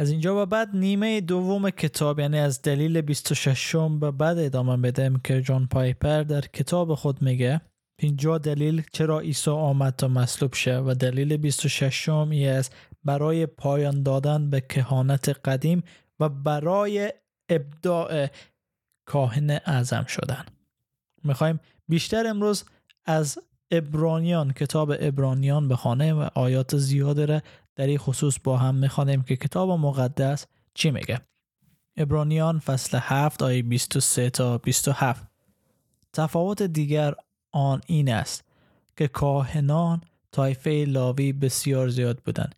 [0.00, 5.20] از اینجا به بعد نیمه دوم کتاب یعنی از دلیل 26 به بعد ادامه بدم
[5.24, 7.60] که جان پایپر در کتاب خود میگه.
[8.00, 14.02] اینجا دلیل چرا عیسی آمد تا مصلوب شه و دلیل 26 ای است برای پایان
[14.02, 15.82] دادن به کهانت قدیم
[16.20, 17.12] و برای
[17.48, 18.28] ابداع
[19.06, 20.44] کاهن اعظم شدن.
[21.24, 22.64] می‌خوایم بیشتر امروز
[23.04, 23.38] از
[23.70, 27.42] ابرانیان کتاب ابرانیان بخانه و آیات زیاده
[27.78, 31.20] در این خصوص با هم می‌خوانیم که کتاب مقدس چی میگه
[31.96, 35.26] ابرانیان فصل 7 آیه 23 تا 27
[36.12, 37.14] تفاوت دیگر
[37.52, 38.44] آن این است
[38.96, 40.00] که کاهنان
[40.32, 42.54] طایفه لاوی بسیار زیاد بودند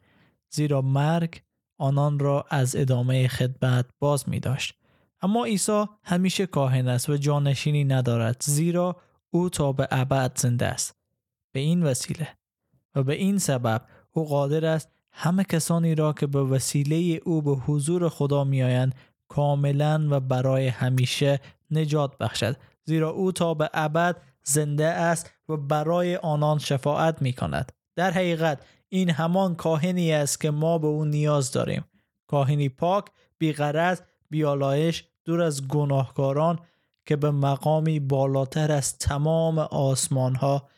[0.51, 1.43] زیرا مرگ
[1.79, 4.75] آنان را از ادامه خدمت باز می داشت.
[5.23, 8.97] اما عیسی همیشه کاهن است و جانشینی ندارد زیرا
[9.31, 10.97] او تا به ابد زنده است.
[11.53, 12.29] به این وسیله
[12.95, 17.51] و به این سبب او قادر است همه کسانی را که به وسیله او به
[17.51, 18.95] حضور خدا میآیند
[19.29, 26.17] کاملا و برای همیشه نجات بخشد زیرا او تا به ابد زنده است و برای
[26.17, 27.73] آنان شفاعت می کند.
[27.97, 31.85] در حقیقت این همان کاهنی است که ما به او نیاز داریم.
[32.27, 33.05] کاهنی پاک،
[33.39, 34.01] بیغرض،
[34.31, 36.59] بیالایش، دور از گناهکاران
[37.07, 40.69] که به مقامی بالاتر از تمام آسمان ها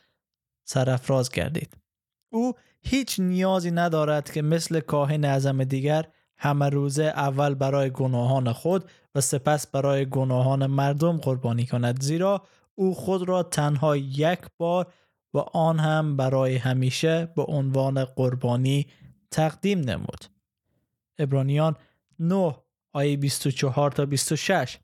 [0.65, 1.77] سرفراز گردید.
[2.33, 8.91] او هیچ نیازی ندارد که مثل کاهن اعظم دیگر همه روزه اول برای گناهان خود
[9.15, 12.43] و سپس برای گناهان مردم قربانی کند زیرا
[12.75, 14.93] او خود را تنها یک بار
[15.35, 18.87] و آن هم برای همیشه به عنوان قربانی
[19.31, 20.25] تقدیم نمود.
[21.19, 21.77] ابرانیان
[22.19, 22.57] 9
[22.93, 24.79] آیه 24 تا 26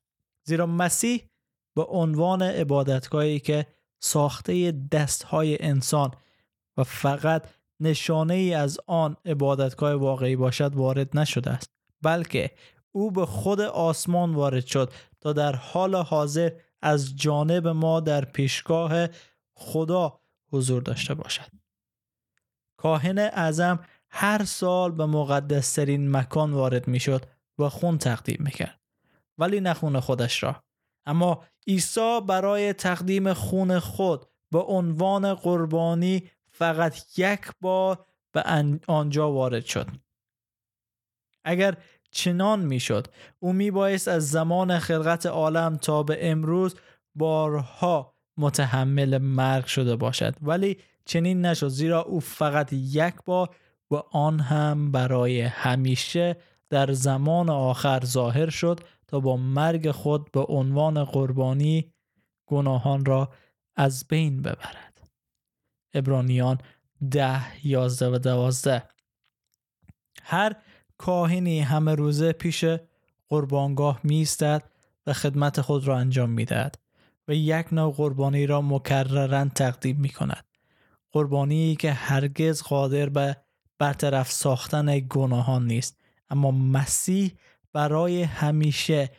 [0.44, 1.28] زیرا مسیح
[1.75, 3.66] به عنوان عبادتگاهی که
[4.00, 6.10] ساخته دستهای انسان
[6.76, 7.47] و فقط
[7.81, 11.71] نشانه ای از آن عبادتگاه واقعی باشد وارد نشده است
[12.03, 12.50] بلکه
[12.93, 16.50] او به خود آسمان وارد شد تا در حال حاضر
[16.83, 19.06] از جانب ما در پیشگاه
[19.55, 20.21] خدا
[20.53, 21.50] حضور داشته باشد.
[22.77, 23.78] کاهن اعظم
[24.11, 27.27] هر سال به مقدسترین مکان وارد می‌شد
[27.59, 28.81] و خون تقدیم می‌کرد
[29.38, 30.65] ولی نه خون خودش را.
[31.06, 38.42] اما عیسی برای تقدیم خون خود به عنوان قربانی فقط یک بار به
[38.86, 39.86] آنجا وارد شد.
[41.44, 41.76] اگر
[42.10, 43.06] چنان می‌شد
[43.38, 46.76] او می بایست از زمان خلقت عالم تا به امروز
[47.14, 50.34] بارها متحمل مرگ شده باشد.
[50.42, 53.56] ولی چنین نشد زیرا او فقط یک بار
[53.90, 56.36] و آن هم برای همیشه
[56.70, 61.92] در زمان آخر ظاهر شد تا با مرگ خود به عنوان قربانی
[62.46, 63.32] گناهان را
[63.76, 64.88] از بین ببرد.
[65.94, 66.59] ابرانیان
[67.10, 68.82] ده یازده و دوازده
[70.22, 70.56] هر
[70.99, 72.65] کاهنی همه روزه پیش
[73.28, 74.62] قربانگاه میستد
[75.06, 76.78] و خدمت خود را انجام می‌دهد
[77.28, 80.44] و یک نوع قربانی را مکررن تقدیم می کند.
[81.12, 83.37] قربانی که هرگز قادر به
[83.78, 86.00] برطرف ساختن گناهان نیست
[86.31, 87.32] اما مسیح
[87.72, 89.10] برای همیشه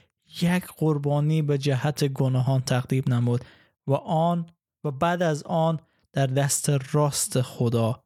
[0.41, 3.45] یک قربانی به جهت گناهان تقدیم نمود
[3.87, 4.45] و آن
[4.83, 5.79] و بعد از آن
[6.13, 8.03] در دست راست خدا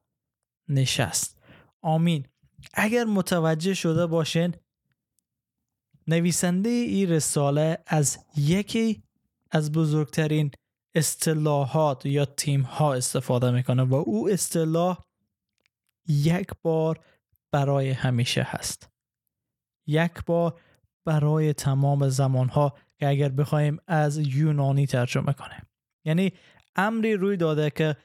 [0.69, 1.39] نشست.
[1.81, 2.27] آمین.
[2.73, 4.55] اگر متوجه شده باشین
[6.07, 9.03] نویسنده این رساله از یکی
[9.51, 10.51] از بزرگترین
[10.95, 15.05] اصطلاحات یا تیم ها استفاده می‌کنه و او اصطلاح
[16.07, 16.99] یک بار
[17.51, 18.89] برای همیشه هست.
[19.87, 20.61] یک بار
[21.05, 25.67] برای تمام زمان ها که اگر بخوایم از یونانی ترجمه کنیم.
[26.05, 26.33] یعنی
[26.75, 27.95] امری روی داده که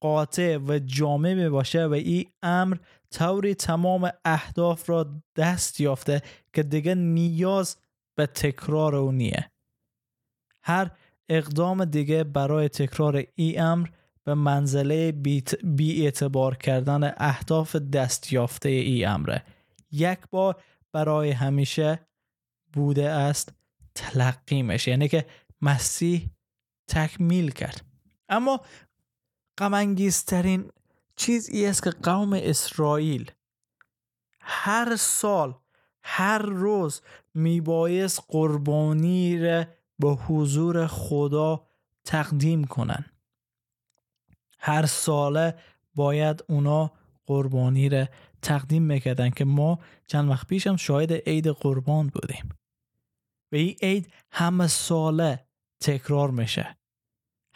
[0.00, 2.76] قاطع و جامع می باشه و این امر
[3.10, 6.22] طوری تمام اهداف را دست یافته
[6.52, 7.76] که دیگه نیاز
[8.14, 9.50] به تکرار او نیه.
[10.62, 10.90] هر
[11.28, 13.88] اقدام دیگه برای تکرار این امر
[14.24, 15.12] به منزله
[15.62, 19.44] بی اعتبار کردن اهداف دست یافته ای امره.
[19.92, 22.00] یک بار برای همیشه
[22.72, 23.52] بوده است
[23.94, 25.26] تلقیمش یعنی که
[25.62, 26.30] مسیح
[26.88, 27.87] تکمیل کرد.
[28.28, 28.60] اما
[29.58, 30.70] غمانگیزترین
[31.16, 33.30] چیز ای است که قوم اسرائیل
[34.40, 35.54] هر سال
[36.02, 37.00] هر روز
[37.34, 39.64] میبایست قربانی را
[39.98, 41.66] به حضور خدا
[42.04, 43.04] تقدیم کنن
[44.58, 45.58] هر ساله
[45.94, 46.92] باید اونا
[47.26, 48.06] قربانی رو
[48.42, 52.48] تقدیم می‌کردن که ما چند وقت پیش هم شاهد عید قربان بودیم.
[53.52, 55.46] و این عید همه ساله
[55.80, 56.77] تکرار میشه.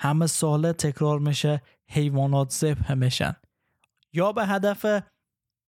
[0.03, 3.37] همه ساله تکرار میشه حیوانات ذبح میشن.
[4.13, 5.03] یا به هدف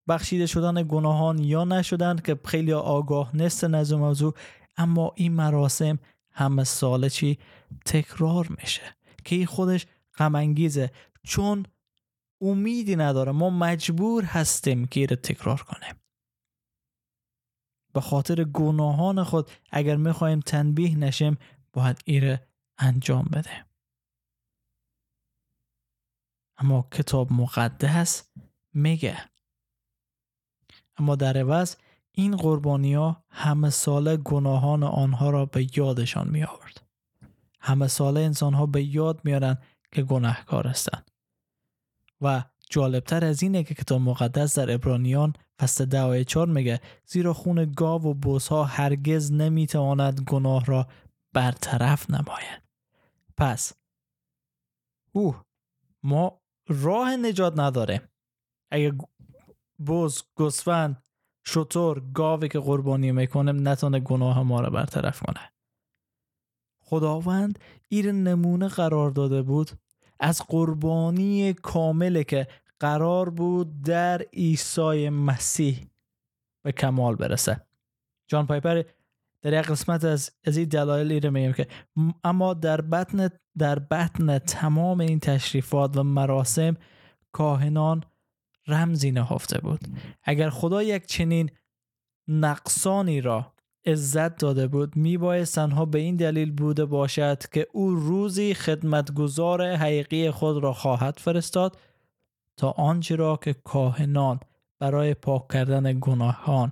[0.08, 4.34] بخشیده شدن گناهان یا نشدن که خیلی آگاه نیستن از موضوع
[4.78, 6.00] اما این مراسم
[6.32, 7.40] همه ساله چی؟
[7.86, 8.82] تکرار میشه
[9.26, 9.88] که این خودش
[10.18, 10.56] غم
[11.24, 11.66] چون
[12.42, 13.32] امیدی نداره.
[13.32, 15.96] ما مجبور هستیم که رو تکرار کنیم.
[17.94, 21.38] به خاطر گناهان خود اگر می‌خوایم تنبیه نشیم
[21.74, 22.48] باید ایره
[22.78, 23.73] انجام بده
[26.64, 28.24] اما کتاب مقدس
[28.74, 29.18] میگه
[30.98, 31.76] اما در عوض
[32.12, 36.82] این قربانی ها همه ساله گناهان آنها را به یادشان می آورد.
[37.60, 39.58] همه ساله انسان ها به یاد میارن
[39.92, 41.12] که گناهکار هستند.
[42.22, 47.34] و جالبتر از اینه که کتاب مقدس در ابرانیان فصل ده آیه چار میگه زیرا
[47.34, 50.88] خون گاو و بوسها هرگز نمی‌تواند گناه را
[51.34, 52.62] برطرف نماید
[53.38, 53.74] پس
[55.12, 55.46] اوه
[56.04, 58.10] ما راه نجات نداره.
[58.72, 58.94] اگه
[59.78, 61.04] بوز گسفند
[61.46, 65.52] شطور گاوی که قربانی می‌کنه نتونه گناه ما را برطرف کنه.
[66.84, 69.72] خداوند ایر نمونه قرار داده بود
[70.20, 72.48] از قربانی کامله که
[72.80, 75.88] قرار بود در عیسی مسیح
[76.64, 77.68] به کمال برسه.
[78.28, 78.84] جان پایپر
[79.44, 81.68] در یک قسمت از از این دلایل ایره میگم که
[82.24, 86.76] اما در بطن در بطن تمام این تشریفات و مراسم
[87.32, 88.04] کاهنان
[88.68, 89.80] رمزی نهفته بود.
[90.24, 91.50] اگر خدا یک چنین
[92.28, 93.54] نقصانی را
[93.86, 100.32] عزت داده بود میبایست تنها به این دلیل بوده باشد که او روزی خدمتگزار حقیقی
[100.32, 101.78] خود را خواهد فرستاد
[102.58, 104.40] تا آنچه را که کاهنان
[104.80, 106.72] برای پاک کردن گناهان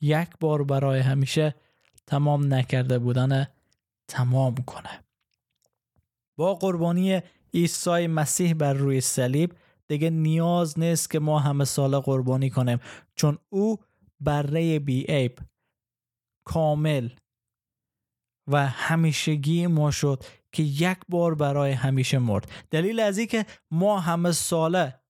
[0.00, 1.54] یک بار برای همیشه
[2.06, 3.46] تمام نکرده بودن
[4.08, 5.04] تمام کنه.
[6.38, 7.20] با قربانی
[7.54, 9.54] عیسی مسیح بر روی صلیب
[9.88, 12.78] دیگه نیاز نیست که ما همه ساله قربانی کنیم
[13.14, 13.78] چون او
[14.20, 15.38] بره بی عیب
[16.44, 17.08] کامل
[18.46, 22.50] و همیشگی ما شد که یک بار برای همیشه مرد.
[22.70, 25.00] دلیل از این که ما همه ساله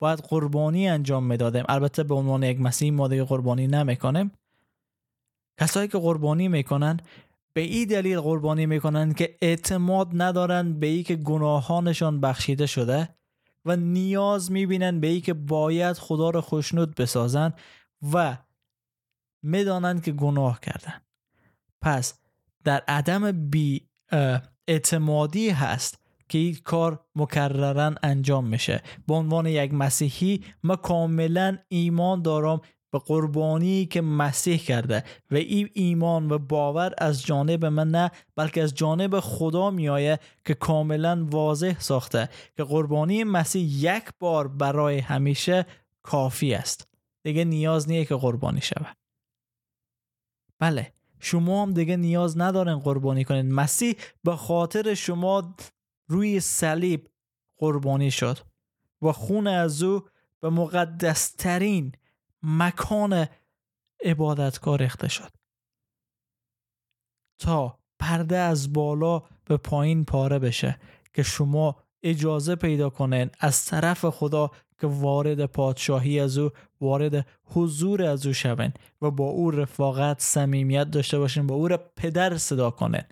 [0.00, 1.64] باید قربانی انجام می‌دادیم.
[1.68, 4.32] البته به عنوان یک مسیح ما دیگه قربانی نمی‌کنیم.
[5.60, 7.00] کسایی که قربانی می‌کنن
[7.52, 13.08] به این دلیل قربانی می‌کنن که اعتماد ندارن به ای که گناهانشان بخشیده شده
[13.64, 17.52] و نیاز می‌بینن به ای که باید خدا رو خوشنود بسازن
[18.12, 18.38] و
[19.42, 21.00] می‌دانند که گناه کردن.
[21.80, 22.18] پس
[22.64, 23.88] در عدم بی
[24.68, 25.98] اعتمادی هست
[26.28, 28.82] که این کار مکررن انجام میشه.
[29.06, 32.60] به عنوان یک مسیحی ما کاملا ایمان دارم
[32.98, 38.74] قربانی که مسیح کرده و این ایمان و باور از جانب من نه بلکه از
[38.74, 45.66] جانب خدا میآید که کاملا واضح ساخته که قربانی مسیح یک بار برای همیشه
[46.02, 46.88] کافی است.
[47.22, 48.96] دیگه نیاز نیه که قربانی شود.
[50.58, 55.54] بله شما هم دیگه نیاز ندارن قربانی کنید مسیح به خاطر شما
[56.08, 57.08] روی صلیب
[57.58, 58.38] قربانی شد
[59.02, 60.02] و خون از او
[60.40, 61.92] به مقدسترین
[62.46, 63.26] مکان
[64.04, 65.30] عبادتگاه ریخته شد.
[67.38, 70.78] تا پرده از بالا به پایین پاره بشه
[71.14, 74.50] که شما اجازه پیدا کنین از طرف خدا
[74.80, 76.50] که وارد پادشاهی از او
[76.80, 78.72] وارد حضور از او شوین
[79.02, 83.04] و با او رفاقت صمیمیت داشته باشین با او را پدر صدا کنین.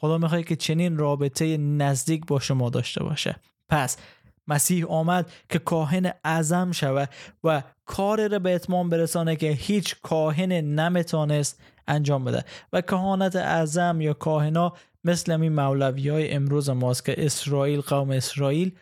[0.00, 3.40] خدا می‌خواد که چنین رابطه نزدیک با شما داشته باشه.
[3.68, 3.96] پس
[4.48, 7.08] مسیح آمد که کاهن اعظم شود
[7.44, 12.44] و کار را به اتمام برسانه که هیچ کاهن نمی‌تونست انجام بده.
[12.72, 14.72] و کهانت اعظم یا کاهنا
[15.04, 18.72] مثل این مولوی های امروز ماست که اسرائیل قوم اسرائیل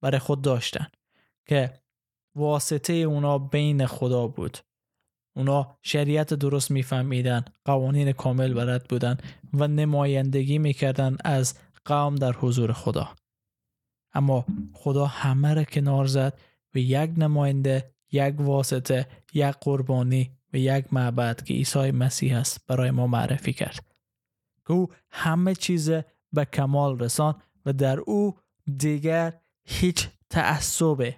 [0.00, 0.86] برای خود داشتن
[1.46, 1.72] که
[2.34, 4.58] واسطه اونا بین خدا بود.
[5.36, 9.18] اونا شریعت درست میفهمیدن قوانین کامل برد بودن
[9.54, 11.54] و نمایندگی می‌کردن از
[11.84, 13.08] قوم در حضور خدا.
[14.14, 16.38] اما خدا همه را کنار زد
[16.74, 22.90] و یک نماینده یک واسطه یک قربانی و یک معبد که عیسی مسیح است برای
[22.90, 23.94] ما معرفی کرد.
[24.66, 25.90] که او همه چیز
[26.32, 27.34] به کمال رسان
[27.66, 28.38] و در او
[28.78, 31.14] دیگر هیچ تعصب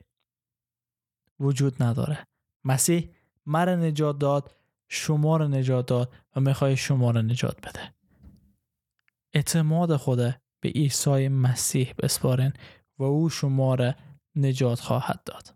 [1.41, 2.27] وجود نداره.
[2.65, 3.09] مسیح
[3.47, 4.51] مرا نجات داد
[4.89, 7.95] شما را نجات داد و می‌خوای شما را نجات بده.
[9.35, 10.19] اعتماد خود
[10.61, 12.53] به عیسی مسیح بسپارین
[12.99, 13.95] و او شما را
[14.37, 15.56] نجات خواهد داد.